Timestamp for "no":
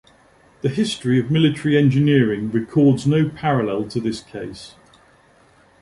3.05-3.29